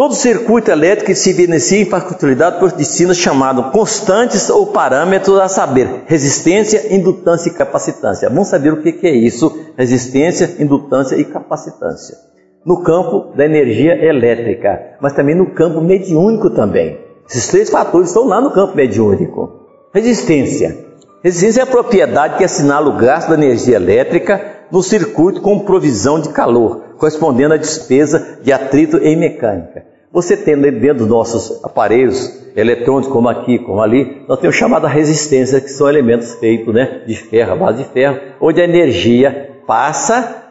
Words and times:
Todo 0.00 0.14
circuito 0.14 0.70
elétrico 0.70 1.14
se 1.14 1.34
beneficia 1.34 1.82
em 1.82 1.84
particularidade 1.84 2.58
por 2.58 2.72
destinos 2.72 3.18
chamados 3.18 3.70
constantes 3.70 4.48
ou 4.48 4.68
parâmetros 4.68 5.38
a 5.38 5.46
saber, 5.46 6.04
resistência, 6.06 6.94
indutância 6.94 7.50
e 7.50 7.52
capacitância. 7.52 8.30
Vamos 8.30 8.48
saber 8.48 8.72
o 8.72 8.80
que 8.80 9.06
é 9.06 9.14
isso, 9.14 9.54
resistência, 9.76 10.56
indutância 10.58 11.16
e 11.16 11.24
capacitância. 11.26 12.16
No 12.64 12.82
campo 12.82 13.36
da 13.36 13.44
energia 13.44 13.92
elétrica, 14.02 14.96
mas 15.02 15.12
também 15.12 15.34
no 15.34 15.52
campo 15.52 15.82
mediúnico 15.82 16.48
também. 16.48 16.98
Esses 17.28 17.48
três 17.48 17.68
fatores 17.68 18.08
estão 18.08 18.24
lá 18.24 18.40
no 18.40 18.52
campo 18.52 18.74
mediúnico. 18.74 19.50
Resistência. 19.92 20.78
Resistência 21.22 21.60
é 21.60 21.64
a 21.64 21.66
propriedade 21.66 22.38
que 22.38 22.44
assinala 22.44 22.88
o 22.88 22.96
gasto 22.96 23.28
da 23.28 23.34
energia 23.34 23.76
elétrica 23.76 24.60
no 24.72 24.82
circuito 24.82 25.42
com 25.42 25.58
provisão 25.58 26.18
de 26.18 26.30
calor, 26.30 26.94
correspondendo 26.96 27.52
à 27.52 27.58
despesa 27.58 28.38
de 28.42 28.50
atrito 28.50 28.96
em 28.96 29.14
mecânica. 29.14 29.89
Você 30.12 30.36
tem 30.36 30.60
dentro 30.60 30.98
dos 30.98 31.08
nossos 31.08 31.64
aparelhos 31.64 32.40
eletrônicos, 32.56 33.12
como 33.12 33.28
aqui, 33.28 33.58
como 33.60 33.80
ali, 33.80 34.24
nós 34.28 34.40
temos 34.40 34.56
chamada 34.56 34.88
resistência, 34.88 35.60
que 35.60 35.68
são 35.68 35.88
elementos 35.88 36.34
feitos 36.34 36.74
né, 36.74 37.04
de 37.06 37.14
ferro, 37.14 37.56
base 37.56 37.84
de 37.84 37.88
ferro, 37.90 38.18
onde 38.40 38.60
a 38.60 38.64
energia 38.64 39.50
passa, 39.66 40.42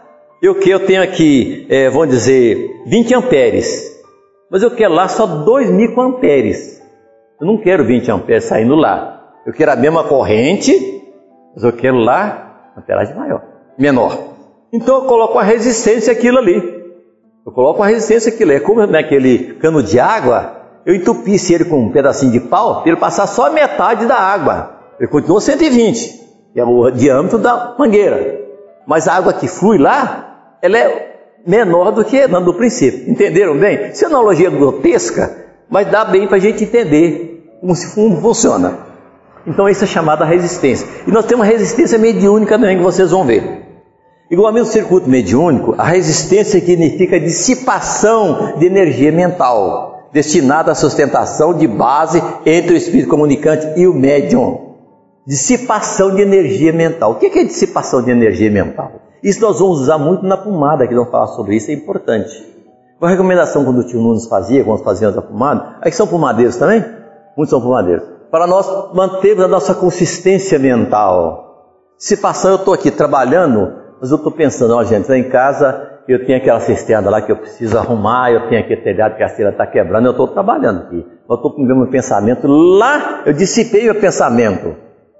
e 0.41 0.47
o 0.47 0.55
que 0.55 0.69
eu 0.69 0.85
tenho 0.85 1.03
aqui, 1.03 1.67
é, 1.69 1.89
vamos 1.89 2.09
dizer, 2.09 2.83
20 2.85 3.13
amperes, 3.13 3.99
mas 4.49 4.63
eu 4.63 4.71
quero 4.71 4.93
lá 4.93 5.07
só 5.09 5.25
2 5.27 5.69
microamperes. 5.69 6.81
Eu 7.39 7.45
não 7.45 7.57
quero 7.57 7.85
20 7.85 8.09
amperes 8.11 8.45
saindo 8.45 8.75
lá. 8.75 9.33
Eu 9.45 9.53
quero 9.53 9.71
a 9.71 9.75
mesma 9.75 10.03
corrente, 10.03 11.03
mas 11.53 11.63
eu 11.63 11.73
quero 11.73 11.97
lá 11.97 12.71
amperagem 12.77 13.15
maior, 13.15 13.43
menor. 13.77 14.17
Então 14.71 14.95
eu 14.95 15.05
coloco 15.05 15.37
a 15.37 15.43
resistência 15.43 16.13
aquilo 16.13 16.37
ali. 16.37 16.78
Eu 17.45 17.51
coloco 17.51 17.81
a 17.81 17.87
resistência 17.87 18.31
que 18.31 18.43
é 18.43 18.59
como 18.59 18.85
naquele 18.85 19.53
cano 19.55 19.81
de 19.81 19.99
água, 19.99 20.59
eu 20.85 20.95
entupisse 20.95 21.53
ele 21.53 21.65
com 21.65 21.79
um 21.79 21.91
pedacinho 21.91 22.31
de 22.31 22.39
pau, 22.39 22.83
ele 22.85 22.95
passar 22.95 23.27
só 23.27 23.51
metade 23.51 24.05
da 24.05 24.15
água. 24.15 24.77
Ele 24.99 25.09
continua 25.09 25.39
120, 25.39 26.19
que 26.53 26.59
é 26.59 26.63
o 26.63 26.89
diâmetro 26.91 27.37
da 27.37 27.75
mangueira. 27.77 28.39
Mas 28.85 29.07
a 29.07 29.13
água 29.13 29.33
que 29.33 29.47
flui 29.47 29.77
lá, 29.77 30.57
ela 30.61 30.77
é 30.77 31.09
menor 31.45 31.91
do 31.91 32.03
que 32.03 32.27
no 32.27 32.53
princípio. 32.53 33.09
Entenderam 33.09 33.57
bem? 33.57 33.91
Isso 33.91 34.03
é 34.03 34.07
analogia 34.07 34.49
grotesca, 34.49 35.45
mas 35.69 35.89
dá 35.89 36.03
bem 36.03 36.27
para 36.27 36.37
a 36.37 36.39
gente 36.39 36.63
entender 36.63 37.57
como, 37.61 37.75
se, 37.75 37.93
como 37.95 38.19
funciona. 38.21 38.79
Então 39.47 39.69
isso 39.69 39.83
é 39.83 39.87
chamada 39.87 40.25
resistência. 40.25 40.87
E 41.07 41.11
nós 41.11 41.25
temos 41.25 41.45
uma 41.45 41.51
resistência 41.51 41.97
mediúnica 41.97 42.57
também 42.57 42.77
que 42.77 42.83
vocês 42.83 43.11
vão 43.11 43.23
ver. 43.23 43.68
Igualmente 44.29 44.67
no 44.67 44.71
circuito 44.71 45.09
mediúnico, 45.09 45.73
a 45.77 45.85
resistência 45.85 46.59
significa 46.59 47.19
dissipação 47.19 48.57
de 48.59 48.67
energia 48.67 49.11
mental, 49.11 50.09
destinada 50.13 50.71
à 50.71 50.75
sustentação 50.75 51.53
de 51.53 51.67
base 51.67 52.21
entre 52.45 52.73
o 52.73 52.77
espírito 52.77 53.09
comunicante 53.09 53.67
e 53.75 53.87
o 53.87 53.93
médium. 53.93 54.75
Dissipação 55.25 56.15
de 56.15 56.21
energia 56.21 56.71
mental. 56.71 57.11
O 57.11 57.15
que 57.15 57.27
é 57.39 57.43
dissipação 57.43 58.03
de 58.03 58.11
energia 58.11 58.51
mental? 58.51 58.91
Isso 59.23 59.41
nós 59.41 59.59
vamos 59.59 59.81
usar 59.81 59.97
muito 59.97 60.25
na 60.25 60.37
pomada, 60.37 60.87
que 60.87 60.93
vamos 60.93 61.09
falar 61.09 61.27
sobre 61.27 61.55
isso, 61.55 61.71
é 61.71 61.73
importante. 61.73 62.47
Uma 63.01 63.09
recomendação 63.09 63.65
quando 63.65 63.79
o 63.79 63.83
tio 63.83 63.99
Nunes 63.99 64.27
fazia, 64.27 64.63
quando 64.63 64.83
fazíamos 64.83 65.17
a 65.17 65.21
pomada, 65.21 65.77
aí 65.81 65.91
são 65.91 66.05
pomadeiros 66.05 66.55
também? 66.55 66.83
Muitos 67.35 67.49
são 67.49 67.61
pomadeiros. 67.61 68.03
Para 68.29 68.45
nós 68.45 68.93
mantermos 68.93 69.43
a 69.43 69.47
nossa 69.47 69.73
consistência 69.73 70.59
mental. 70.59 71.73
Dissipação, 71.97 72.51
eu 72.51 72.57
estou 72.57 72.73
aqui 72.73 72.91
trabalhando, 72.91 73.73
mas 73.99 74.11
eu 74.11 74.17
estou 74.17 74.31
pensando, 74.31 74.75
ó 74.75 74.83
gente, 74.83 75.09
lá 75.09 75.17
em 75.17 75.29
casa 75.29 75.99
eu 76.07 76.25
tenho 76.25 76.39
aquela 76.39 76.59
cisterna 76.59 77.09
lá 77.09 77.21
que 77.21 77.31
eu 77.31 77.35
preciso 77.35 77.77
arrumar, 77.77 78.31
eu 78.31 78.49
tenho 78.49 78.61
aquele 78.61 78.81
telhado 78.81 79.15
que 79.15 79.21
a 79.23 79.29
cera 79.29 79.49
está 79.51 79.67
quebrando, 79.67 80.07
eu 80.07 80.11
estou 80.11 80.27
trabalhando 80.27 80.81
aqui. 80.81 81.05
Eu 81.29 81.35
estou 81.35 81.51
com 81.51 81.61
o 81.61 81.65
meu 81.65 81.87
pensamento 81.87 82.47
lá, 82.47 83.21
eu 83.27 83.33
dissipei 83.33 83.87
o 83.91 83.95
pensamento. 83.95 84.75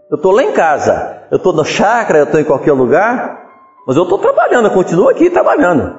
Eu 0.10 0.16
estou 0.16 0.32
lá 0.32 0.42
em 0.42 0.52
casa, 0.52 1.28
eu 1.30 1.38
estou 1.38 1.54
no 1.54 1.64
chácara, 1.64 2.18
eu 2.18 2.24
estou 2.24 2.40
em 2.40 2.44
qualquer 2.44 2.72
lugar, 2.74 3.40
mas 3.86 3.96
eu 3.98 4.04
estou 4.04 4.18
trabalhando, 4.18 4.66
eu 4.66 4.74
continuo 4.74 5.10
aqui 5.10 5.30
trabalhando. 5.30 5.96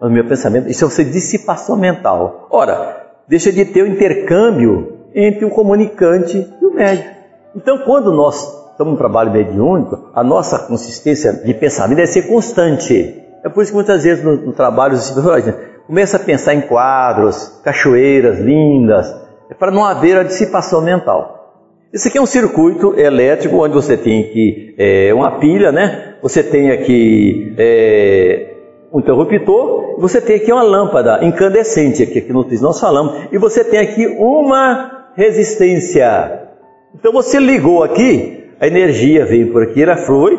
Mas 0.00 0.10
meu 0.10 0.26
pensamento, 0.26 0.68
isso 0.68 0.84
é 0.84 0.88
uma 0.88 1.10
dissipação 1.12 1.76
mental. 1.76 2.48
Ora, 2.50 3.06
deixa 3.28 3.52
de 3.52 3.64
ter 3.64 3.82
o 3.82 3.86
intercâmbio 3.86 5.06
entre 5.14 5.44
o 5.44 5.50
comunicante 5.50 6.52
e 6.60 6.66
o 6.66 6.74
médico. 6.74 7.14
Então, 7.54 7.78
quando 7.78 8.12
nós 8.12 8.65
estamos 8.76 8.92
no 8.92 8.98
trabalho 8.98 9.32
mediúnico, 9.32 10.10
a 10.14 10.22
nossa 10.22 10.58
consistência 10.58 11.32
de 11.32 11.54
pensamento 11.54 11.96
deve 11.96 12.08
ser 12.08 12.28
constante. 12.28 13.22
É 13.42 13.48
por 13.48 13.62
isso 13.62 13.72
que 13.72 13.76
muitas 13.76 14.04
vezes 14.04 14.22
no, 14.22 14.36
no 14.36 14.52
trabalho 14.52 14.98
começa 15.86 16.18
a 16.18 16.20
pensar 16.20 16.54
em 16.54 16.60
quadros, 16.60 17.58
cachoeiras 17.64 18.38
lindas, 18.38 19.06
é 19.48 19.54
para 19.54 19.72
não 19.72 19.82
haver 19.82 20.18
a 20.18 20.22
dissipação 20.22 20.82
mental. 20.82 21.32
Esse 21.90 22.08
aqui 22.08 22.18
é 22.18 22.20
um 22.20 22.26
circuito 22.26 22.98
elétrico 22.98 23.56
onde 23.56 23.72
você 23.72 23.96
tem 23.96 24.24
aqui 24.24 24.74
é, 24.76 25.14
uma 25.14 25.38
pilha, 25.38 25.72
né? 25.72 26.16
Você 26.20 26.42
tem 26.42 26.70
aqui 26.70 27.54
é, 27.56 28.56
um 28.92 29.00
interruptor, 29.00 29.98
você 29.98 30.20
tem 30.20 30.36
aqui 30.36 30.52
uma 30.52 30.62
lâmpada 30.62 31.24
incandescente, 31.24 32.02
aqui, 32.02 32.18
aqui 32.18 32.32
no 32.32 32.46
nós 32.60 32.78
falamos, 32.78 33.28
e 33.32 33.38
você 33.38 33.64
tem 33.64 33.80
aqui 33.80 34.06
uma 34.18 35.12
resistência. 35.16 36.42
Então 36.94 37.12
você 37.12 37.38
ligou 37.38 37.82
aqui, 37.82 38.45
a 38.60 38.66
energia 38.66 39.24
vem 39.26 39.46
por 39.46 39.62
aqui, 39.62 39.82
ela 39.82 39.96
flui, 39.96 40.36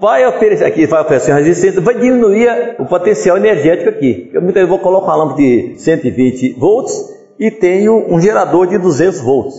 vai 0.00 0.26
oferecer 0.26 0.64
aqui, 0.64 0.86
vai 0.86 1.02
oferecer 1.02 1.32
resistência, 1.32 1.80
vai 1.80 1.94
diminuir 1.94 2.76
o 2.78 2.84
potencial 2.84 3.36
energético 3.36 3.88
aqui. 3.88 4.30
Eu 4.32 4.68
vou 4.68 4.78
colocar 4.78 5.06
uma 5.06 5.24
lâmpada 5.24 5.42
de 5.42 5.74
120 5.78 6.58
volts 6.58 6.94
e 7.38 7.50
tenho 7.50 8.12
um 8.12 8.20
gerador 8.20 8.66
de 8.66 8.78
200 8.78 9.20
volts. 9.20 9.54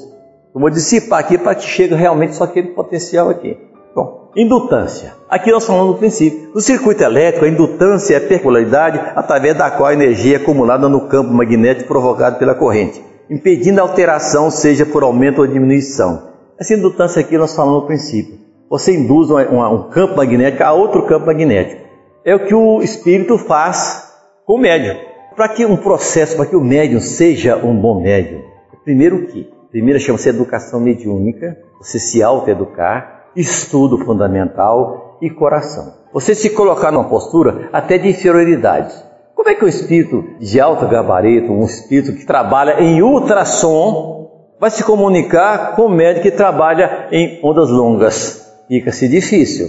Eu 0.53 0.61
vou 0.61 0.69
dissipar 0.69 1.19
aqui 1.19 1.37
para 1.37 1.55
que 1.55 1.63
chegue 1.63 1.93
realmente 1.93 2.35
só 2.35 2.43
aquele 2.43 2.69
potencial 2.69 3.29
aqui. 3.29 3.57
Bom, 3.95 4.31
indutância. 4.35 5.13
Aqui 5.29 5.51
nós 5.51 5.65
falamos 5.65 5.93
do 5.93 5.99
princípio. 5.99 6.51
No 6.53 6.61
circuito 6.61 7.03
elétrico, 7.03 7.45
a 7.45 7.49
indutância 7.49 8.13
é 8.13 8.17
a 8.17 8.21
peculiaridade 8.21 8.99
através 9.15 9.57
da 9.57 9.71
qual 9.71 9.89
a 9.89 9.93
energia 9.93 10.37
é 10.37 10.39
acumulada 10.39 10.87
no 10.87 11.07
campo 11.07 11.33
magnético 11.33 11.87
provocado 11.87 12.37
pela 12.37 12.53
corrente, 12.53 13.03
impedindo 13.29 13.79
a 13.79 13.83
alteração, 13.83 14.51
seja 14.51 14.85
por 14.85 15.03
aumento 15.03 15.41
ou 15.41 15.47
diminuição. 15.47 16.36
Essa 16.59 16.73
indutância 16.73 17.21
aqui 17.21 17.37
nós 17.37 17.55
falamos 17.55 17.81
no 17.81 17.87
princípio. 17.87 18.39
Você 18.69 18.93
induz 18.93 19.29
um 19.29 19.89
campo 19.89 20.17
magnético 20.17 20.63
a 20.63 20.73
outro 20.73 21.05
campo 21.05 21.27
magnético. 21.27 21.81
É 22.25 22.35
o 22.35 22.45
que 22.45 22.53
o 22.53 22.81
espírito 22.81 23.37
faz 23.37 24.11
com 24.45 24.55
o 24.55 24.57
médium. 24.57 24.97
Para 25.35 25.49
que 25.49 25.65
um 25.65 25.77
processo, 25.77 26.35
para 26.35 26.47
que 26.47 26.55
o 26.55 26.63
médium 26.63 26.99
seja 26.99 27.55
um 27.57 27.79
bom 27.79 28.01
médium, 28.01 28.41
primeiro 28.83 29.17
o 29.17 29.27
que? 29.27 29.47
Primeiro 29.69 29.99
chama-se 29.99 30.29
educação 30.29 30.79
mediúnica, 30.79 31.55
você 31.77 31.99
se 31.99 32.23
autoeducar, 32.23 33.27
estudo 33.35 33.99
fundamental 33.99 35.19
e 35.21 35.29
coração. 35.29 35.93
Você 36.11 36.33
se 36.33 36.49
colocar 36.49 36.91
numa 36.91 37.07
postura 37.07 37.69
até 37.71 37.99
de 37.99 38.09
inferioridade. 38.09 38.95
Como 39.35 39.47
é 39.47 39.53
que 39.53 39.63
um 39.63 39.67
espírito 39.67 40.25
de 40.39 40.59
alto 40.59 40.87
gabarito, 40.87 41.51
um 41.51 41.63
espírito 41.65 42.13
que 42.13 42.25
trabalha 42.25 42.81
em 42.81 43.03
ultrassom, 43.03 44.26
vai 44.59 44.69
se 44.69 44.83
comunicar 44.83 45.75
com 45.75 45.83
o 45.83 45.89
médico 45.89 46.23
que 46.23 46.31
trabalha 46.31 47.07
em 47.11 47.39
ondas 47.43 47.69
longas. 47.69 48.45
Fica-se 48.67 49.07
difícil. 49.07 49.67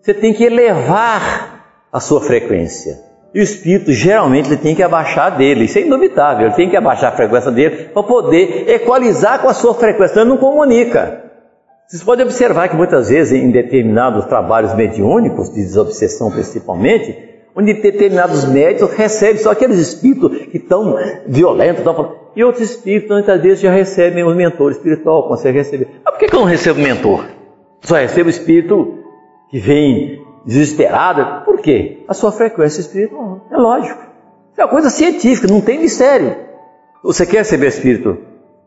Você 0.00 0.14
tem 0.14 0.32
que 0.32 0.44
elevar 0.44 1.86
a 1.92 2.00
sua 2.00 2.20
frequência. 2.20 2.98
E 3.34 3.40
o 3.40 3.42
espírito 3.42 3.92
geralmente 3.92 4.48
ele 4.48 4.58
tem 4.58 4.74
que 4.74 4.82
abaixar 4.82 5.36
dele, 5.36 5.64
isso 5.64 5.78
é 5.78 5.82
indubitável, 5.82 6.46
ele 6.46 6.54
tem 6.54 6.68
que 6.68 6.76
abaixar 6.76 7.12
a 7.12 7.16
frequência 7.16 7.50
dele 7.50 7.84
para 7.84 8.02
poder 8.02 8.68
equalizar 8.68 9.40
com 9.40 9.48
a 9.48 9.54
sua 9.54 9.74
frequência, 9.74 10.20
ele 10.20 10.28
não 10.28 10.36
comunica. 10.36 11.22
Vocês 11.86 12.02
podem 12.02 12.26
observar 12.26 12.68
que 12.68 12.76
muitas 12.76 13.08
vezes 13.08 13.32
em 13.32 13.50
determinados 13.50 14.26
trabalhos 14.26 14.74
mediúnicos, 14.74 15.48
de 15.50 15.62
desobsessão 15.62 16.30
principalmente, 16.30 17.31
onde 17.54 17.74
determinados 17.74 18.44
médicos 18.44 18.92
recebem 18.92 19.42
só 19.42 19.50
aqueles 19.50 19.78
espíritos 19.78 20.46
que 20.46 20.56
estão 20.56 20.96
violentos, 21.26 21.78
estão 21.78 22.22
e 22.34 22.42
outros 22.42 22.70
espíritos 22.70 23.10
muitas 23.10 23.40
vezes 23.42 23.60
já 23.60 23.70
recebem 23.70 24.24
um 24.24 24.34
mentor 24.34 24.72
espiritual, 24.72 25.28
consegue 25.28 25.58
receber. 25.58 25.88
Mas 26.02 26.14
por 26.14 26.18
que, 26.18 26.34
eu 26.34 26.40
não 26.40 26.46
recebo 26.46 26.80
mentor? 26.80 27.26
Só 27.82 27.96
recebo 27.96 28.30
espírito 28.30 28.98
que 29.50 29.58
vem 29.58 30.24
desesperado. 30.46 31.44
Por 31.44 31.60
quê? 31.60 32.04
A 32.08 32.14
sua 32.14 32.32
frequência 32.32 32.80
espiritual. 32.80 33.46
É 33.50 33.56
lógico. 33.56 34.00
É 34.56 34.64
uma 34.64 34.70
coisa 34.70 34.88
científica, 34.88 35.46
não 35.46 35.60
tem 35.60 35.78
mistério. 35.78 36.36
Você 37.02 37.26
quer 37.26 37.38
receber 37.38 37.66
espírito 37.66 38.16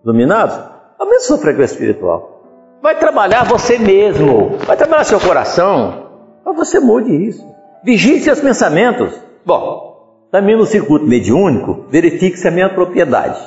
dominado? 0.03 0.75
Aumente 0.99 1.17
a 1.17 1.21
sua 1.21 1.37
frequência 1.37 1.73
espiritual. 1.73 2.43
Vai 2.83 2.99
trabalhar 2.99 3.45
você 3.45 3.79
mesmo. 3.79 4.57
Vai 4.65 4.77
trabalhar 4.77 5.05
seu 5.05 5.19
coração. 5.19 6.05
Para 6.43 6.53
você 6.53 6.79
mude 6.79 7.11
isso. 7.11 7.43
Vigie 7.85 8.19
seus 8.19 8.39
pensamentos. 8.39 9.13
Bom, 9.45 10.27
também 10.31 10.57
no 10.57 10.65
circuito 10.65 11.05
mediúnico, 11.05 11.85
verifique-se 11.87 12.47
a 12.47 12.51
minha 12.51 12.67
propriedade 12.67 13.39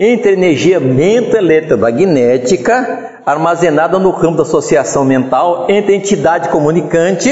entre 0.00 0.32
energia 0.32 0.80
mente 0.80 1.36
eletromagnética 1.36 3.20
armazenada 3.26 3.98
no 3.98 4.14
campo 4.14 4.38
da 4.38 4.42
associação 4.42 5.04
mental 5.04 5.66
entre 5.68 5.92
a 5.92 5.96
entidade 5.96 6.48
comunicante 6.48 7.30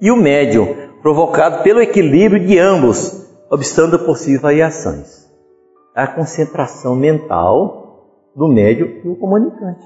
e 0.00 0.10
o 0.10 0.16
médium, 0.16 0.74
provocado 1.02 1.62
pelo 1.62 1.82
equilíbrio 1.82 2.46
de 2.46 2.58
ambos, 2.58 3.28
obstando 3.50 3.98
possíveis 3.98 4.40
variações. 4.40 5.28
a 5.94 6.06
concentração 6.06 6.96
mental 6.96 8.30
do 8.34 8.48
médio 8.48 9.02
e 9.04 9.08
o 9.08 9.16
comunicante. 9.16 9.84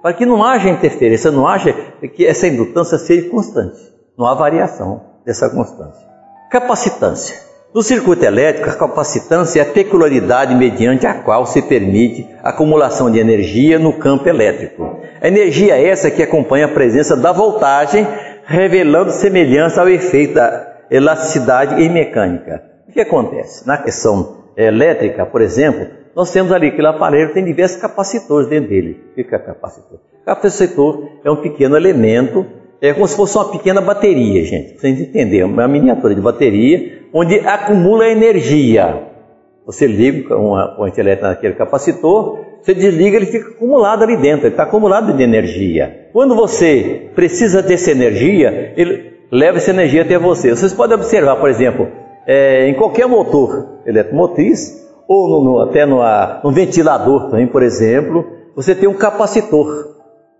Para 0.00 0.14
que 0.14 0.24
não 0.24 0.42
haja 0.42 0.70
interferência, 0.70 1.30
não 1.30 1.46
haja 1.46 1.74
que 2.14 2.24
essa 2.24 2.48
indutância 2.48 2.96
seja 2.96 3.28
constante. 3.28 3.78
Não 4.16 4.26
há 4.26 4.34
variação 4.34 5.07
dessa 5.28 5.50
constância. 5.50 6.08
Capacitância. 6.50 7.36
No 7.74 7.82
circuito 7.82 8.24
elétrico, 8.24 8.70
a 8.70 8.74
capacitância 8.74 9.60
é 9.60 9.62
a 9.62 9.66
peculiaridade 9.70 10.54
mediante 10.54 11.06
a 11.06 11.22
qual 11.22 11.44
se 11.44 11.60
permite 11.60 12.26
a 12.42 12.48
acumulação 12.48 13.10
de 13.10 13.18
energia 13.18 13.78
no 13.78 13.92
campo 13.92 14.26
elétrico. 14.26 15.02
A 15.20 15.28
energia 15.28 15.76
é 15.76 15.86
essa 15.86 16.10
que 16.10 16.22
acompanha 16.22 16.64
a 16.64 16.72
presença 16.72 17.14
da 17.14 17.30
voltagem, 17.30 18.08
revelando 18.46 19.10
semelhança 19.10 19.82
ao 19.82 19.88
efeito 19.90 20.32
da 20.32 20.78
elasticidade 20.90 21.74
em 21.82 21.90
mecânica. 21.90 22.62
O 22.88 22.92
que 22.92 23.00
acontece? 23.02 23.66
Na 23.66 23.76
questão 23.76 24.44
elétrica, 24.56 25.26
por 25.26 25.42
exemplo, 25.42 25.86
nós 26.16 26.32
temos 26.32 26.52
ali 26.52 26.68
aquele 26.68 26.86
aparelho 26.86 27.34
tem 27.34 27.44
diversos 27.44 27.78
capacitores 27.78 28.48
dentro 28.48 28.70
dele. 28.70 29.04
O 29.12 29.14
que 29.14 29.34
é 29.34 29.38
capacitor? 29.38 29.98
Capacitor 30.24 31.06
é 31.22 31.30
um 31.30 31.36
pequeno 31.36 31.76
elemento, 31.76 32.46
é 32.80 32.92
como 32.92 33.06
se 33.08 33.16
fosse 33.16 33.36
uma 33.36 33.50
pequena 33.50 33.80
bateria, 33.80 34.44
gente. 34.44 34.72
Pra 34.72 34.80
vocês 34.80 35.00
entenderem, 35.00 35.44
uma 35.44 35.68
miniatura 35.68 36.14
de 36.14 36.20
bateria, 36.20 37.00
onde 37.12 37.38
acumula 37.40 38.06
energia. 38.08 39.02
Você 39.66 39.86
liga 39.86 40.36
uma 40.36 40.74
corrente 40.76 40.98
elétrica 40.98 41.28
naquele 41.28 41.54
capacitor, 41.54 42.38
você 42.62 42.74
desliga, 42.74 43.16
ele 43.16 43.26
fica 43.26 43.50
acumulado 43.50 44.02
ali 44.02 44.16
dentro, 44.16 44.46
ele 44.46 44.54
está 44.54 44.62
acumulado 44.62 45.12
de 45.12 45.22
energia. 45.22 46.08
Quando 46.12 46.34
você 46.34 47.10
precisa 47.14 47.62
dessa 47.62 47.90
energia, 47.90 48.72
ele 48.76 49.12
leva 49.30 49.58
essa 49.58 49.70
energia 49.70 50.02
até 50.02 50.18
você. 50.18 50.50
Vocês 50.50 50.72
podem 50.72 50.96
observar, 50.96 51.36
por 51.36 51.50
exemplo, 51.50 51.88
é, 52.26 52.68
em 52.68 52.74
qualquer 52.74 53.06
motor 53.06 53.80
eletromotriz, 53.86 54.86
ou 55.06 55.28
no, 55.28 55.44
no, 55.44 55.60
até 55.60 55.86
ventilador 56.52 57.30
também, 57.30 57.46
por 57.46 57.62
exemplo, 57.62 58.26
você 58.54 58.74
tem 58.74 58.88
um 58.88 58.94
capacitor. 58.94 59.97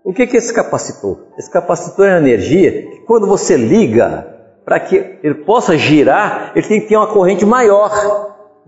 O 0.09 0.11
que, 0.11 0.23
é 0.23 0.37
esse 0.37 0.51
capacitor? 0.51 1.19
Esse 1.37 1.51
capacitor 1.51 2.07
é 2.07 2.17
energia 2.17 2.71
que 2.71 3.01
quando 3.05 3.27
você 3.27 3.55
liga, 3.55 4.25
para 4.65 4.79
que 4.79 5.19
ele 5.21 5.35
possa 5.35 5.77
girar, 5.77 6.51
ele 6.55 6.67
tem 6.67 6.81
que 6.81 6.87
ter 6.87 6.97
uma 6.97 7.13
corrente 7.13 7.45
maior. 7.45 7.91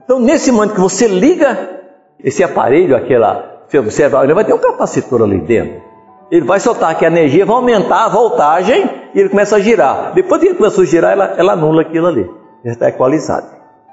Então, 0.03 0.19
nesse 0.19 0.51
momento 0.51 0.75
que 0.75 0.79
você 0.79 1.07
liga 1.07 1.81
esse 2.23 2.43
aparelho, 2.43 2.95
aquela, 2.95 3.63
você 3.67 3.79
observa, 3.79 4.23
ele 4.23 4.35
vai 4.35 4.45
ter 4.45 4.53
um 4.53 4.59
capacitor 4.59 5.23
ali 5.23 5.41
dentro. 5.41 5.81
Ele 6.29 6.45
vai 6.45 6.59
soltar 6.59 6.95
que 6.95 7.05
a 7.05 7.07
energia 7.07 7.43
vai 7.43 7.55
aumentar 7.55 8.05
a 8.05 8.09
voltagem 8.09 8.87
e 9.11 9.19
ele 9.19 9.29
começa 9.29 9.55
a 9.55 9.59
girar. 9.59 10.13
Depois 10.13 10.39
que 10.39 10.47
ele 10.47 10.57
começou 10.57 10.83
a 10.83 10.85
girar, 10.85 11.13
ela, 11.13 11.25
ela 11.39 11.53
anula 11.53 11.81
aquilo 11.81 12.05
ali. 12.05 12.29
Já 12.63 12.73
está 12.73 12.89
equalizado. 12.89 13.47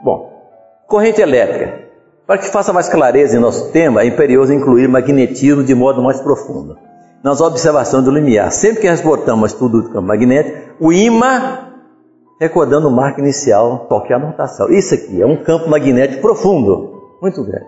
Bom, 0.04 0.30
corrente 0.86 1.22
elétrica. 1.22 1.88
Para 2.26 2.36
que 2.36 2.50
faça 2.50 2.74
mais 2.74 2.90
clareza 2.90 3.38
em 3.38 3.40
nosso 3.40 3.72
tema, 3.72 4.02
é 4.02 4.06
imperioso 4.06 4.52
incluir 4.52 4.86
magnetismo 4.86 5.64
de 5.64 5.74
modo 5.74 6.02
mais 6.02 6.20
profundo. 6.20 6.76
Nas 7.22 7.40
observações 7.40 8.04
do 8.04 8.10
limiar, 8.10 8.52
sempre 8.52 8.80
que 8.80 8.86
transportamos 8.86 9.52
estudo 9.52 9.82
do 9.82 9.88
campo 9.90 10.06
magnético, 10.06 10.56
o 10.80 10.92
imã, 10.92 11.58
recordando 12.40 12.88
o 12.88 12.92
marco 12.92 13.20
inicial, 13.20 13.86
qualquer 13.88 14.14
anotação. 14.14 14.70
Isso 14.70 14.94
aqui 14.94 15.20
é 15.20 15.26
um 15.26 15.42
campo 15.42 15.68
magnético 15.68 16.22
profundo, 16.22 17.16
muito 17.20 17.42
grande, 17.42 17.66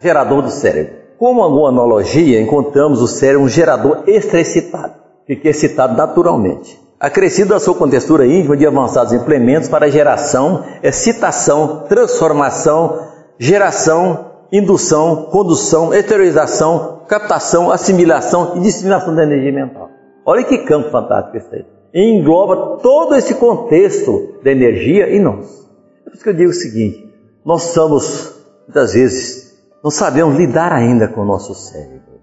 gerador 0.00 0.42
do 0.42 0.50
cérebro. 0.50 0.94
Como 1.18 1.42
alguma 1.42 1.68
analogia, 1.68 2.40
encontramos 2.40 3.02
o 3.02 3.08
cérebro 3.08 3.44
um 3.44 3.48
gerador 3.48 4.04
extra-excitado, 4.06 4.94
que 5.26 5.40
é 5.44 5.50
excitado 5.50 5.96
naturalmente. 5.96 6.80
Acrescido 6.98 7.50
da 7.50 7.58
sua 7.58 7.74
contextura 7.74 8.24
íntima 8.24 8.56
de 8.56 8.64
avançados 8.64 9.12
implementos 9.12 9.68
para 9.68 9.90
geração, 9.90 10.64
excitação, 10.82 11.84
transformação, 11.88 13.08
geração, 13.38 14.31
indução, 14.52 15.30
condução, 15.30 15.94
exteriorização, 15.94 17.00
captação, 17.08 17.72
assimilação 17.72 18.52
e 18.56 18.60
disseminação 18.60 19.14
da 19.14 19.22
energia 19.22 19.52
mental. 19.52 19.88
Olha 20.26 20.44
que 20.44 20.58
campo 20.58 20.90
fantástico 20.90 21.38
esse 21.38 21.54
aí. 21.54 21.66
E 21.94 22.18
engloba 22.18 22.78
todo 22.82 23.14
esse 23.14 23.34
contexto 23.34 24.34
da 24.44 24.50
energia 24.50 25.10
em 25.10 25.20
nós. 25.20 25.68
É 26.06 26.10
por 26.10 26.14
isso 26.14 26.22
que 26.22 26.28
eu 26.28 26.34
digo 26.34 26.50
o 26.50 26.54
seguinte: 26.54 27.10
nós 27.44 27.62
somos, 27.62 28.34
muitas 28.66 28.92
vezes, 28.92 29.58
não 29.82 29.90
sabemos 29.90 30.36
lidar 30.36 30.72
ainda 30.72 31.08
com 31.08 31.22
o 31.22 31.24
nosso 31.24 31.54
cérebro. 31.54 32.20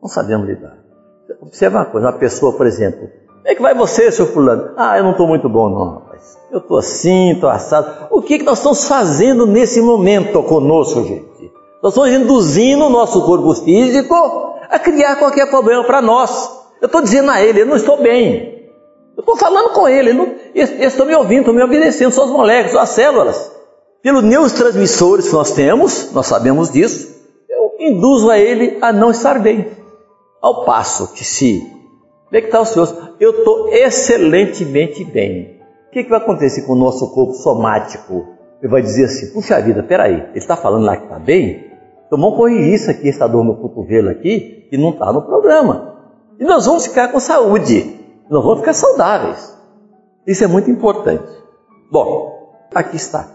Não 0.00 0.08
sabemos 0.08 0.46
lidar. 0.46 0.78
Observa 1.40 1.78
uma 1.78 1.84
coisa: 1.84 2.06
uma 2.08 2.18
pessoa, 2.18 2.52
por 2.52 2.66
exemplo, 2.66 3.08
como 3.26 3.48
é 3.48 3.54
que 3.54 3.62
vai 3.62 3.74
você, 3.74 4.10
seu 4.10 4.26
fulano? 4.26 4.72
Ah, 4.76 4.96
eu 4.98 5.04
não 5.04 5.12
estou 5.12 5.26
muito 5.26 5.48
bom, 5.48 5.68
não, 5.68 5.94
rapaz. 5.94 6.38
Eu 6.50 6.58
estou 6.58 6.78
assim, 6.78 7.32
estou 7.32 7.50
assado. 7.50 8.06
O 8.10 8.22
que, 8.22 8.38
que 8.38 8.44
nós 8.44 8.58
estamos 8.58 8.86
fazendo 8.86 9.46
nesse 9.46 9.80
momento 9.80 10.42
conosco, 10.44 11.02
gente? 11.04 11.31
Nós 11.82 11.92
estamos 11.92 12.10
induzindo 12.10 12.84
o 12.84 12.90
nosso 12.90 13.22
corpo 13.26 13.54
físico 13.54 14.14
a 14.70 14.78
criar 14.78 15.16
qualquer 15.16 15.50
problema 15.50 15.84
para 15.84 16.00
nós. 16.00 16.48
Eu 16.80 16.86
estou 16.86 17.02
dizendo 17.02 17.30
a 17.30 17.42
ele, 17.42 17.62
eu 17.62 17.66
não 17.66 17.76
estou 17.76 18.00
bem. 18.00 18.70
Eu 19.16 19.20
estou 19.20 19.36
falando 19.36 19.70
com 19.70 19.88
ele, 19.88 20.10
ele, 20.10 20.84
estão 20.84 21.04
me 21.04 21.14
ouvindo, 21.14 21.40
estão 21.40 21.54
me 21.54 21.62
obedecendo, 21.62 22.12
são 22.12 22.24
as 22.24 22.30
moléculas, 22.30 22.72
são 22.72 22.80
as 22.80 22.88
células. 22.90 23.52
Pelos 24.02 24.22
neurotransmissores 24.22 25.28
que 25.28 25.34
nós 25.34 25.52
temos, 25.52 26.12
nós 26.12 26.26
sabemos 26.26 26.70
disso, 26.70 27.14
eu 27.48 27.72
induzo 27.78 28.30
a 28.30 28.38
ele 28.38 28.78
a 28.80 28.92
não 28.92 29.10
estar 29.10 29.38
bem. 29.40 29.66
Ao 30.40 30.64
passo 30.64 31.12
que 31.12 31.24
se 31.24 31.60
como 32.32 32.38
é 32.38 32.40
que 32.40 32.46
está 32.46 32.62
o 32.62 32.64
senhor? 32.64 33.14
Eu 33.20 33.30
estou 33.40 33.68
excelentemente 33.68 35.04
bem. 35.04 35.60
O 35.88 35.90
que, 35.92 36.02
que 36.02 36.08
vai 36.08 36.18
acontecer 36.18 36.62
com 36.62 36.72
o 36.72 36.76
nosso 36.76 37.12
corpo 37.12 37.34
somático? 37.34 38.26
Ele 38.62 38.72
vai 38.72 38.80
dizer 38.80 39.04
assim, 39.04 39.34
puxa 39.34 39.60
vida, 39.60 39.82
peraí, 39.82 40.14
ele 40.14 40.38
está 40.38 40.56
falando 40.56 40.86
lá 40.86 40.96
que 40.96 41.02
está 41.02 41.18
bem? 41.18 41.71
Então 42.12 42.20
vamos 42.20 42.36
corrigir 42.36 42.74
isso 42.74 42.90
aqui, 42.90 43.08
essa 43.08 43.26
dor 43.26 43.42
no 43.42 43.56
cotovelo 43.56 44.10
aqui, 44.10 44.66
que 44.68 44.76
não 44.76 44.90
está 44.90 45.10
no 45.10 45.22
programa. 45.22 45.94
E 46.38 46.44
nós 46.44 46.66
vamos 46.66 46.86
ficar 46.86 47.08
com 47.08 47.18
saúde, 47.18 47.98
nós 48.28 48.44
vamos 48.44 48.58
ficar 48.58 48.74
saudáveis. 48.74 49.56
Isso 50.26 50.44
é 50.44 50.46
muito 50.46 50.70
importante. 50.70 51.24
Bom, 51.90 52.68
aqui 52.74 52.96
está. 52.96 53.30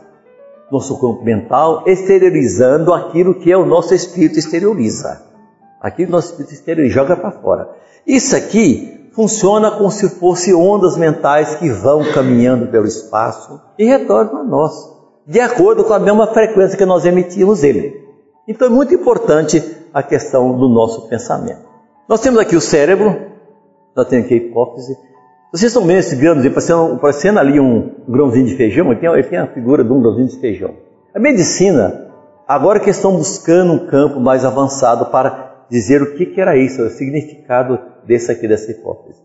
Nosso 0.72 0.96
corpo 1.00 1.26
mental 1.26 1.86
exteriorizando 1.88 2.94
aquilo 2.94 3.40
que 3.40 3.52
é 3.52 3.58
o 3.58 3.66
nosso 3.66 3.96
espírito 3.96 4.38
exterioriza. 4.38 5.24
Aquilo 5.82 6.10
que 6.10 6.14
o 6.14 6.16
nosso 6.16 6.28
espírito 6.28 6.54
exterioriza, 6.54 6.94
joga 6.94 7.18
para 7.18 7.32
fora. 7.32 7.72
Isso 8.06 8.36
aqui 8.36 9.10
funciona 9.12 9.72
como 9.72 9.90
se 9.90 10.08
fossem 10.08 10.54
ondas 10.54 10.96
mentais 10.96 11.56
que 11.56 11.68
vão 11.68 12.04
caminhando 12.14 12.68
pelo 12.68 12.86
espaço 12.86 13.60
e 13.76 13.86
retornam 13.86 14.42
a 14.42 14.44
nós, 14.44 14.72
de 15.26 15.40
acordo 15.40 15.84
com 15.84 15.94
a 15.94 16.00
mesma 16.00 16.28
frequência 16.28 16.78
que 16.78 16.86
nós 16.86 17.06
emitimos 17.06 17.64
ele. 17.64 18.06
Então 18.48 18.68
é 18.68 18.72
muito 18.72 18.94
importante 18.94 19.62
a 19.94 20.02
questão 20.02 20.58
do 20.58 20.70
nosso 20.70 21.10
pensamento. 21.10 21.68
Nós 22.08 22.22
temos 22.22 22.40
aqui 22.40 22.56
o 22.56 22.62
cérebro, 22.62 23.34
nós 23.96 24.08
temos 24.08 24.26
aqui 24.26 24.36
a 24.36 24.38
hipófise. 24.38 24.98
Vocês 25.52 25.72
estão 25.72 25.86
vendo 25.86 26.00
esse 26.00 26.16
grãozinho, 26.16 26.54
parecendo, 26.54 26.98
parecendo 26.98 27.40
ali 27.40 27.60
um 27.60 27.96
grãozinho 28.08 28.46
de 28.46 28.56
feijão, 28.56 28.92
ele 28.92 29.00
tem, 29.00 29.10
ele 29.10 29.24
tem 29.24 29.40
a 29.40 29.48
figura 29.48 29.84
de 29.84 29.92
um 29.92 30.02
grãozinho 30.02 30.28
de 30.28 30.40
feijão. 30.40 30.76
A 31.14 31.20
medicina, 31.20 32.12
agora 32.48 32.80
que 32.80 32.90
estão 32.90 33.16
buscando 33.18 33.74
um 33.74 33.88
campo 33.88 34.20
mais 34.20 34.46
avançado 34.46 35.08
para 35.08 35.66
dizer 35.70 36.02
o 36.02 36.16
que, 36.16 36.28
que 36.28 36.40
era 36.40 36.56
isso, 36.56 36.82
o 36.82 36.90
significado 36.90 37.80
desse 38.06 38.32
aqui, 38.32 38.48
dessa 38.48 38.72
hipótese. 38.72 39.22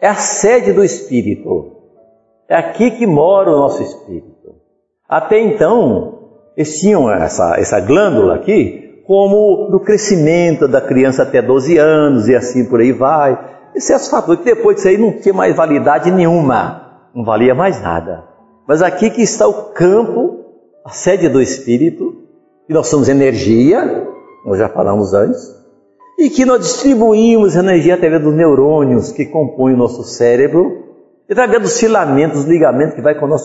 É 0.00 0.08
a 0.08 0.16
sede 0.16 0.72
do 0.72 0.84
Espírito. 0.84 1.76
É 2.48 2.56
aqui 2.56 2.90
que 2.90 3.06
mora 3.06 3.50
o 3.50 3.56
nosso 3.56 3.82
Espírito. 3.82 4.54
Até 5.08 5.40
então, 5.40 6.19
eles 6.56 6.78
tinham 6.78 7.10
essa, 7.10 7.58
essa 7.58 7.80
glândula 7.80 8.34
aqui 8.34 9.02
como 9.10 9.68
do 9.70 9.80
crescimento 9.80 10.68
da 10.68 10.80
criança 10.80 11.24
até 11.24 11.42
12 11.42 11.76
anos 11.78 12.28
e 12.28 12.34
assim 12.36 12.64
por 12.64 12.80
aí 12.80 12.92
vai. 12.92 13.36
Esse 13.74 13.92
é 13.92 13.98
fatores 13.98 14.40
que 14.40 14.54
depois 14.54 14.76
disso 14.76 14.86
aí 14.86 14.96
não 14.96 15.12
tinha 15.12 15.34
mais 15.34 15.56
validade 15.56 16.10
nenhuma. 16.12 17.08
Não 17.12 17.24
valia 17.24 17.52
mais 17.52 17.82
nada. 17.82 18.24
Mas 18.68 18.82
aqui 18.82 19.10
que 19.10 19.22
está 19.22 19.48
o 19.48 19.72
campo, 19.72 20.44
a 20.84 20.90
sede 20.90 21.28
do 21.28 21.42
Espírito, 21.42 22.14
e 22.68 22.72
nós 22.72 22.86
somos 22.86 23.08
energia, 23.08 24.06
nós 24.46 24.58
já 24.58 24.68
falamos 24.68 25.12
antes, 25.12 25.56
e 26.16 26.30
que 26.30 26.44
nós 26.44 26.60
distribuímos 26.60 27.56
energia 27.56 27.94
através 27.94 28.22
dos 28.22 28.32
neurônios 28.32 29.10
que 29.10 29.26
compõem 29.26 29.74
o 29.74 29.76
nosso 29.76 30.04
cérebro, 30.04 30.84
através 31.28 31.60
dos 31.60 31.80
filamentos, 31.80 32.44
ligamentos 32.44 32.94
que 32.94 33.02
vai 33.02 33.16
com 33.16 33.26
o 33.26 33.28
nosso 33.28 33.38